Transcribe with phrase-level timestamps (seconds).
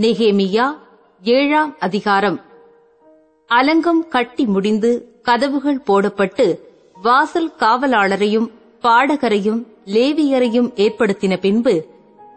[0.00, 0.76] நெகேமியா
[1.22, 2.40] ஏழாம் அதிகாரம்.
[3.48, 6.58] அலங்கம் கட்டி முடிந்து கதவுகள் போடப்பட்டு
[7.02, 8.50] வாசல் காவலாளரையும்
[8.82, 11.86] பாடகரையும் லேவியரையும் ஏற்படுத்தின பின்பு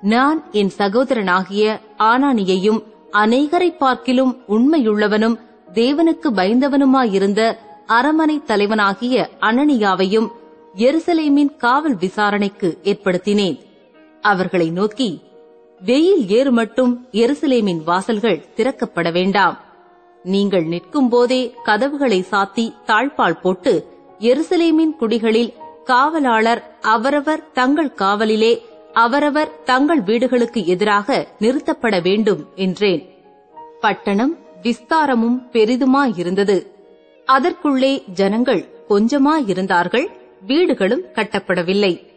[0.01, 5.39] நான் என் சகோதரனாகிய ஆனானியையும் அநேகரை பார்க்கிலும் உண்மையுள்ளவனும்
[5.73, 7.57] தேவனுக்கு பயந்தவனுமாயிருந்த
[7.87, 10.27] அரமனை தலைவனாகிய அனனியாவையும்
[10.75, 13.59] எருசலேமின் காவல் விசாரணைக்கு ஏற்படுத்தினேன்.
[14.21, 15.27] அவர்களை நோக்கி
[15.79, 19.59] வெயில் ஏறு மட்டும் எருசலேமின் வாசல்கள் திறக்கப்பட வேண்டாம்.
[20.23, 23.73] நீங்கள் நிற்கும் போதே கதவுகளை சாத்தி தாழ்பால் போட்டு
[24.19, 25.53] எருசலேமின் குடிகளில்
[25.85, 28.61] காவலாளர் அவரவர் தங்கள் காவலிலே
[28.93, 33.09] அவரவர் தங்கள் வீடுகளுக்கு எதிராக நிறுத்தப்பட வேண்டும் என்றேன்.
[33.79, 36.65] பட்டணம் விஸ்தாரமும் பெரிதுமாயிருந்தது.
[37.25, 40.07] அதற்குள்ளே ஜனங்கள் கொஞ்சமாயிருந்தார்கள்
[40.45, 42.07] வீடுகளும் கட்டப்படவில்லை.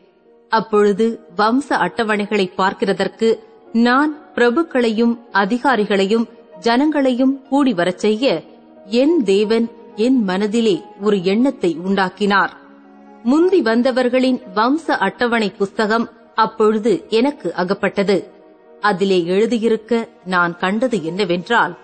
[0.49, 3.29] அப்பொழுது வம்ச அட்டவணைகளை பார்க்கிறதற்கு
[3.73, 6.25] நான் பிரபுக்களையும் அதிகாரிகளையும்
[6.61, 8.43] ஜனங்களையும் கூடி வரச் செய்ய
[8.85, 12.57] என் தேவன் என் மனதிலே ஒரு எண்ணத்தை உண்டாக்கினார்.
[13.23, 18.31] முந்தி வந்தவர்களின் வம்ச அட்டவணை புஸ்தகம் அப்பொழுது எனக்கு அகப்பட்டது.
[18.81, 21.79] அதிலே எழுதியிருக்க நான் கண்டது என்னவென்றால்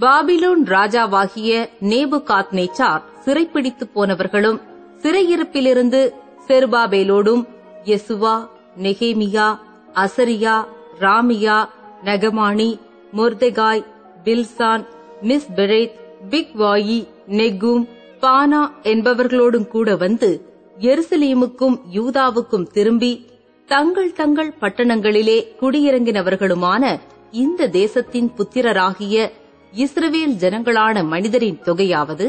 [0.00, 4.60] பாபிலோன் ராஜாவாகிய நேபுகாத் நேச்சார் சிறைப்பிடித்து போனவர்களும்
[5.02, 6.10] சிறையிருப்பிலிருந்து
[6.46, 7.46] செருபாபேலோடும்
[7.84, 9.58] யெசுவா நெகேமியா
[9.94, 10.64] அசரியா
[11.00, 11.58] ராமியா
[12.04, 12.70] நகமானி
[13.12, 13.84] மொர்தெகாய்
[14.24, 14.84] பில்சான்
[15.22, 15.96] மிஸ் பெரேத்
[16.30, 17.00] பிக்வாயி
[17.32, 17.84] நெகும்
[18.22, 20.30] பானா என்பவர்களோடும் கூட வந்து
[20.82, 23.12] எருசலேமுக்கும் யூதாவுக்கும் திரும்பி
[23.68, 26.82] தங்கள் தங்கள் பட்டணங்களிலே குடியிறங்கினவர்களுமான
[27.32, 29.16] இந்த தேசத்தின் புத்திரராகிய
[29.74, 32.26] இஸ்ரவேல் ஜனங்களான மனிதரின் தொகையாவது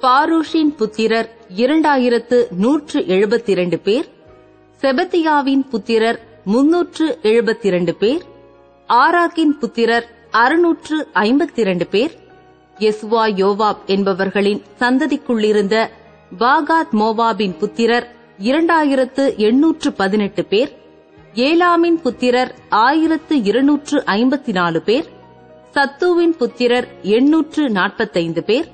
[0.00, 4.06] பாரூஷின் புத்திரர் இரண்டாயிரத்து நூற்று எழுபத்தி இரண்டு பேர்
[4.82, 8.22] செபத்தியாவின் புத்திரர் முன்னூற்று எழுபத்தி இரண்டு பேர்
[8.88, 12.12] ஆராக்கின் புத்திரர் அறுநூற்று ஐம்பத்தி இரண்டு பேர்
[12.76, 15.76] எஸ்வா யோவாப் என்பவர்களின் சந்ததிக்குள்ளிருந்த
[16.38, 18.06] பாகாத் மோவாபின் புத்திரர்
[18.42, 20.70] இரண்டாயிரத்து எண்ணூற்று பதினெட்டு பேர்
[21.42, 22.50] ஏலாமின் புத்திரர்
[22.82, 25.06] ஆயிரத்து இருநூற்று ஐம்பத்தி நாலு பேர்
[25.74, 28.66] சத்துவின் புத்திரர் எண்ணூற்று நாற்பத்தைந்து பேர்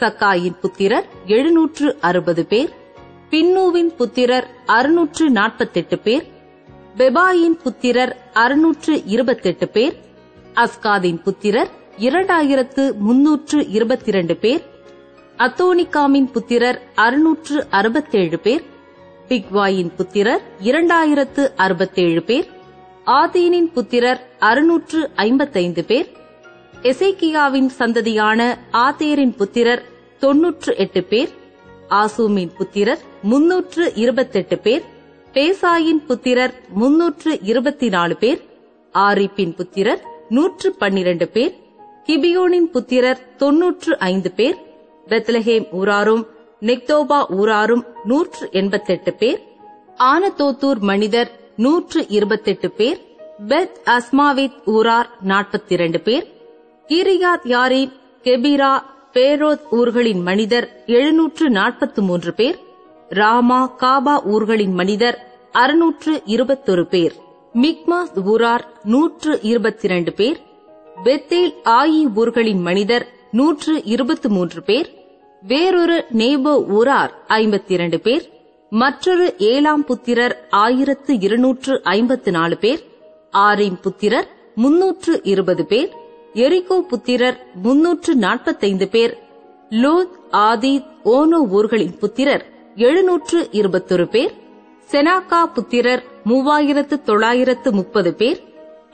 [0.00, 2.70] சக்காயின் புத்திரர் எழுநூற்று அறுபது பேர்
[3.30, 6.24] பின்னூவின் புத்திரர் அறுநூற்று நாற்பத்தெட்டு பேர்
[6.98, 9.94] பெபாயின் புத்திரர் அறுநூற்று இருபத்தெட்டு பேர்
[10.54, 14.62] அஸ்காதின் புத்திரர் இரண்டாயிரத்து முன்னூற்று இருபத்தி இரண்டு பேர்
[15.38, 18.64] அத்தோனிகாமின் புத்திரர் அறுநூற்று அறுபத்தேழு பேர்
[19.28, 22.48] பிக்வாயின் புத்திரர் இரண்டாயிரத்து அறுபத்தேழு பேர்
[23.12, 26.08] ஆதீனின் புத்திரர் அறுநூற்று ஐம்பத்தைந்து பேர்
[26.84, 28.40] எசேக்கியாவின் சந்ததியான
[28.78, 29.82] ஆதேரின் புத்திரர்
[30.18, 31.30] தொன்னூற்று எட்டு பேர்
[31.94, 34.84] ஆசூமின் புத்திரர் முன்னூற்று இருபத்தெட்டு பேர்
[35.34, 38.40] பேசாயின் புத்திரர் முன்னூற்று இருபத்தி நாலு பேர்
[38.94, 41.52] ஆரிப்பின் புத்திரர் நூற்று பன்னிரண்டு பேர்
[42.08, 44.56] கிபியோனின் புத்திரர் தொன்னூற்று ஐந்து பேர்
[45.06, 46.24] பெத்லஹேம் ஊராரும்
[46.62, 49.40] நெக்தோபா ஊராரும் நூற்று எண்பத்தெட்டு பேர்
[50.06, 52.98] ஆனதோத்தூர் மனிதர் நூற்று இருபத்தெட்டு பேர்
[53.48, 56.26] பெத் அஸ்மாவித் ஊரார் நாற்பத்தி இரண்டு பேர்
[56.88, 57.92] கீரியாத் யாரீன்
[58.24, 58.72] கெபிரா
[59.14, 62.58] பேரோத் ஊர்களின் மனிதர் எழுநூற்று நாற்பத்து மூன்று பேர்
[63.10, 67.14] ராமா காபா ஊர்களின் மனிதர் அறுநூற்று இருபத்தொரு பேர்.
[67.54, 70.40] மிக்மாஸ் ஊரார் நூற்று இருபத்தி இரண்டு பேர்.
[71.04, 74.94] பெத்தேல் ஆயி ஊர்களின் மனிதர் நூற்று இருபத்து மூன்று பேர்.
[75.42, 78.30] வேறொரு நேபோ ஊரார் ஐம்பத்தி இரண்டு பேர்.
[78.70, 82.84] மற்றொரு ஏழாம் புத்திரர் ஆயிரத்து இருநூற்று ஐம்பத்து நாலு பேர்.
[83.32, 85.92] ஆரிம் புத்திரர் முன்னூற்று இருபது பேர்.
[86.34, 89.18] எரிகோ புத்திரர் முன்னூற்று நாற்பத்தைந்து பேர்.
[89.70, 94.32] லோத் ஆதித் ஓனோ ஊர்களின் புத்திரர் எழுநூற்று இருபத்தொரு பேர்
[94.90, 98.38] செனாக்கா புத்திரர் மூவாயிரத்து தொள்ளாயிரத்து முப்பது பேர்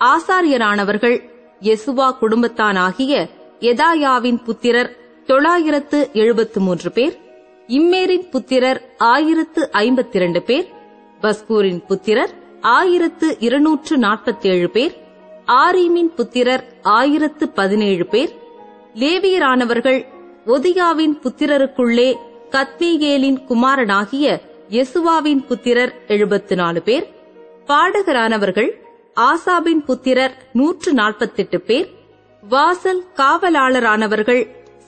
[0.07, 1.17] ஆசாரியரானவர்கள்
[1.63, 3.13] யெசுவா குடும்பத்தானாகிய
[3.63, 4.91] எதாயாவின் புத்திரர்
[5.29, 7.15] தொள்ளாயிரத்து எழுபத்து மூன்று பேர்
[7.69, 10.67] இம்மேரின் புத்திரர் ஆயிரத்து ஐம்பத்தி இரண்டு பேர்
[11.21, 12.33] பஸ்கூரின் புத்திரர்
[12.73, 14.95] ஆயிரத்து இருநூற்று நாற்பத்தேழு பேர்
[15.57, 18.33] ஆரீமின் புத்திரர் ஆயிரத்து பதினேழு பேர்
[18.95, 20.01] லேவியரானவர்கள்
[20.47, 22.09] ஒதியாவின் புத்திரருக்குள்ளே
[22.53, 24.27] கத்மீகேலின் குமாரனாகிய
[24.71, 27.07] யெசுவாவின் புத்திரர் எழுபத்து நாலு பேர்
[27.69, 28.71] பாடகரானவர்கள்
[29.23, 31.89] ஆசாபின் புத்திரர் நூற்று நாற்பத்தெட்டு பேர்
[32.43, 34.43] வாசல் காவலாளரானவர்கள்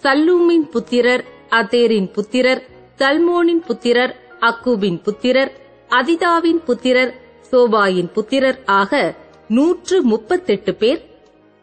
[0.04, 2.62] சல்லூமின் புத்திரர் அதேரின் புத்திரர்
[2.98, 5.52] தல்மோனின் புத்திரர் அக்கூபின் புத்திரர்
[5.90, 7.12] அதிதாவின் புத்திரர்
[7.52, 8.92] சோபாயின் புத்திரர் ஆக
[9.48, 11.00] நூற்று முப்பத்தெட்டு பேர்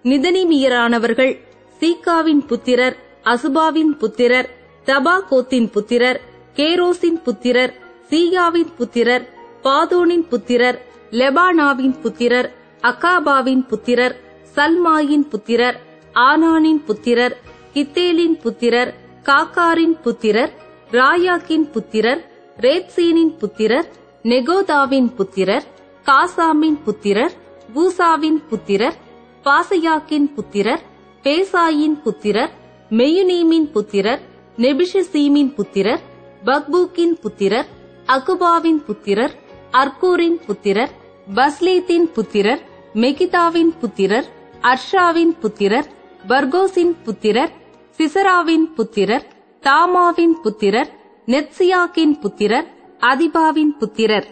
[0.05, 1.33] நிதனிமியரானவர்கள்
[1.81, 2.95] சீகாவின் புத்திரர்
[3.25, 4.49] அசுபாவின் புத்திரர்
[4.87, 6.19] தபாகோத்தின் புத்திரர்
[6.55, 7.73] கேரோசின் புத்திரர்
[8.09, 9.23] சீயாவின் புத்திரர்
[9.63, 10.77] பாதோனின் புத்திரர்
[11.11, 12.49] லெபானாவின் புத்திரர்
[12.83, 14.15] அகாபாவின் புத்திரர்
[14.55, 15.77] சல்மாயின் புத்திரர்
[16.21, 17.35] ஆனானின் புத்திரர்
[17.73, 18.91] கித்தேலின் புத்திரர்
[19.23, 20.51] காக்காரின் புத்திரர்
[20.91, 22.21] ராயாக்கின் புத்திரர்
[22.57, 23.87] ரேத்சீனின் புத்திரர்
[24.25, 25.65] நெகோதாவின் புத்திரர்
[26.05, 27.33] காசாமின் புத்திரர்
[27.73, 28.97] பூசாவின் புத்திரர்
[29.45, 30.83] பாசையாக்கின் புத்திரர்
[31.23, 32.53] பேசாயின் புத்திரர்
[32.91, 34.21] மெயுனீமின் புத்திரர்
[34.57, 35.99] நெபிஷசீமின் புத்திரர்
[36.45, 37.65] பக்பூக்கின் புத்திரர்
[38.07, 39.31] அகுபாவின் புத்திரர்
[39.71, 40.89] அர்கூரின் புத்திரர்
[41.35, 42.61] பஸ்லேத்தின் புத்திரர்
[42.93, 44.25] மெகிதாவின் புத்திரர்
[44.61, 45.85] அர்ஷாவின் புத்திரர்
[46.27, 47.51] பர்கோஸின் புத்திரர்
[47.97, 49.25] சிசராவின் புத்திரர்
[49.61, 50.89] தாமாவின் புத்திரர்
[51.25, 52.67] நெத்சியாக்கின் புத்திரர்
[52.99, 54.27] அதிபாவின் புத்திரர்.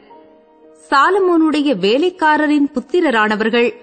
[0.90, 3.74] சாலமோனுடைய வேலைக்காரரின் புத்திரரானவர்கள்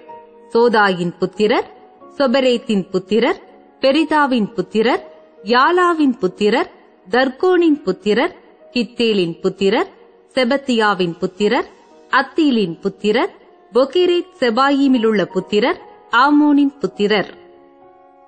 [0.53, 1.71] சோதாயின் புத்திரர்
[2.17, 3.41] சொபரேத்தின் புத்திரர்
[3.81, 5.10] பெரிதாவின் புத்திரர்
[5.43, 6.69] யாலாவின் புத்திரர்
[7.09, 8.35] தர்கோனின் புத்திரர்
[8.71, 9.87] கித்தேலின் புத்திரர்
[10.33, 11.65] செபத்தியாவின் புத்திரர்
[12.09, 13.29] அத்தீலின் புத்திரர்
[13.73, 17.33] பொகிரேத் செபாயிமிலுள்ள புத்திரர் ஆமோனின் புத்திரர்.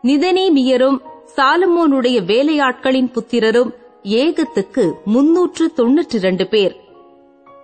[0.03, 0.97] நிதனேமியரும்
[1.35, 3.69] சாலமோனுடைய வேலையாட்களின் புத்திரரும்
[4.03, 6.75] ஏகத்துக்கு முன்னூற்று தொன்னூற்றி இரண்டு பேர்.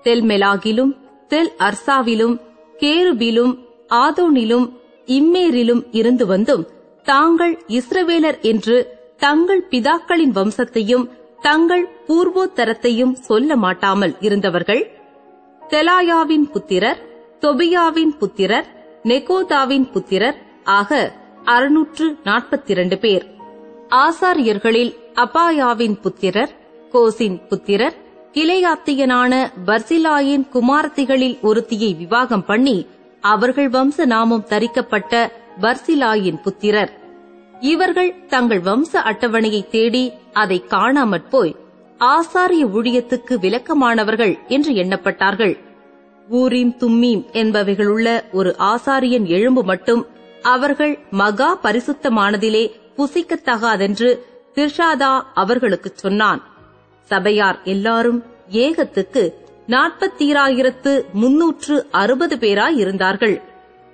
[0.04, 0.98] தெல்மெலாகிலும்
[1.28, 2.40] தெல் அர்சாவிலும்
[2.80, 3.58] கேருபிலும்
[3.90, 4.70] ஆதோனிலும்
[5.06, 6.68] இம்மேரிலும் இருந்து வந்தும்
[7.04, 11.10] தாங்கள் இஸ்ரவேலர் என்று தங்கள் பிதாக்களின் வம்சத்தையும்
[11.42, 14.92] தங்கள் பூர்வோத்தரத்தையும் சொல்ல மாட்டாமல் இருந்தவர்கள்
[15.70, 17.00] தெலாயாவின் புத்திரர்
[17.42, 18.68] தொபியாவின் புத்திரர்
[19.04, 21.12] நெகோதாவின் புத்திரர் ஆக
[21.44, 23.26] அறுநூற்று நாற்பத்தி இரண்டு பேர்.
[23.90, 26.50] ஆசாரியர்களில் அபாயாவின் புத்திரர்
[26.92, 27.94] கோசின் புத்திரர்
[28.34, 29.34] கிளையாத்தியனான
[29.66, 32.88] பர்சிலாயின் குமாரத்திகளில் ஒருத்தியை விவாகம் பண்ணி
[33.22, 35.32] அவர்கள் வம்ச நாமம் தரிக்கப்பட்ட
[35.62, 36.99] பர்சிலாயின் புத்திரர்.
[37.60, 41.56] இவர்கள் தங்கள் வம்ச அட்டவணையை தேடி அதை காணாமற் போய்
[42.00, 45.60] ஆசாரிய ஊழியத்துக்கு விலக்கமானவர்கள் என்று எண்ணப்பட்டார்கள்.
[46.32, 50.08] ஊரீம் தும்மீம் என்பவைகளுள்ள ஒரு ஆசாரியன் எழும்பு மட்டும்
[50.42, 54.20] அவர்கள் மகா பரிசுத்தமானதிலே புசிக்கத்தகாதென்று
[54.56, 56.44] திர்ஷாதா அவர்களுக்குச் சொன்னான்.
[57.04, 59.34] சபையார் எல்லாரும் ஏகத்துக்கு
[59.68, 63.42] நாற்பத்தீராயிரத்து முன்னூற்று அறுபது பேராயிருந்தார்கள்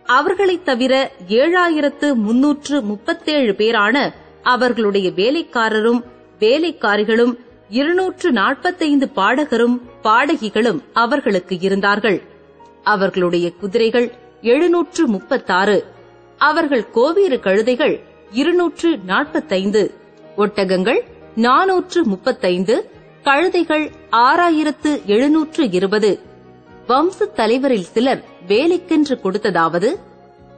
[0.06, 4.13] அவர்களைத் தவிர ஏழாயிரத்து முன்னூற்று முப்பத்தேழு பேரான
[4.44, 6.04] அவர்களுடைய வேலைக்காரரும்
[6.40, 7.38] வேலைக்காரிகளும்
[7.69, 12.22] இருநூற்று நாற்பத்தைந்து பாடகரும் பாடகிகளும் அவர்களுக்கு இருந்தார்கள்.
[12.84, 15.86] அவர்களுடைய குதிரைகள் எழுநூற்று முப்பத்தாறு
[16.38, 18.00] அவர்கள் கோவேறு கழுதைகள்
[18.31, 19.94] இருநூற்று நாற்பத்தைந்து
[20.38, 21.02] ஒட்டகங்கள்
[21.36, 22.90] நானூற்று முப்பத்தைந்து
[23.24, 26.19] கழுதைகள் ஆறாயிரத்து எழுநூற்று இருபது.
[26.88, 29.89] வம்சத் தலைவரில் சிலர் வேலைக்கென்று கொடுத்ததாவது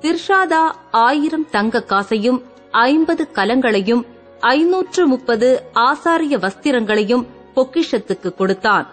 [0.02, 2.40] திர்ஷாதா ஆயிரம் தங்க காசையும்
[2.72, 4.04] ஐம்பது கலங்களையும்
[4.40, 7.26] ஐநூற்று முப்பது ஆசாரிய வஸ்திரங்களையும்
[7.56, 8.88] பொக்கிஷத்துக்கு கொடுத்தான்.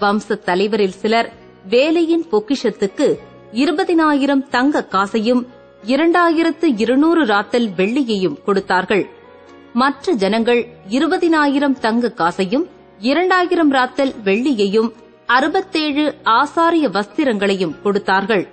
[0.00, 1.32] வம்ச தலைவரில் சிலர்
[1.68, 3.06] வேலையின் பொக்கிஷத்துக்கு
[3.52, 5.42] இருபதினாயிரம் தங்க காசையும்
[5.86, 9.04] இரண்டாயிரத்து இருநூறு ராத்தல் வெள்ளியையும் கொடுத்தார்கள்.
[9.72, 12.66] மற்ற ஜனங்கள் இருபதினாயிரம் தங்க காசையும்
[12.98, 14.90] இரண்டாயிரம் ராத்தல் வெள்ளியையும்
[15.34, 16.04] அறுபத்தேழு
[16.38, 18.44] ஆசாரிய வஸ்திரங்களையும் கொடுத்தார்கள்.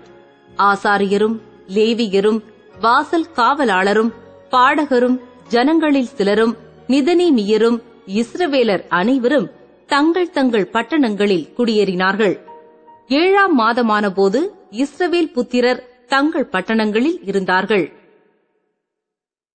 [0.58, 1.36] ஆசாரியரும்
[1.76, 2.40] லேவியரும்
[2.82, 4.12] வாசல் காவலாளரும்
[4.50, 5.18] பாடகரும்
[5.48, 6.54] ஜனங்களில் சிலரும்
[6.88, 7.78] நிதனீமியரும்
[8.20, 9.48] இஸ்ரவேலர் அனைவரும்
[9.88, 12.36] தங்கள் தங்கள் பட்டணங்களில் குடியேறினார்கள்.
[13.08, 14.40] ஏழாம் மாதமான போது
[14.84, 17.86] இஸ்ரவேல் புத்திரர் தங்கள் பட்டணங்களில் இருந்தார்கள்.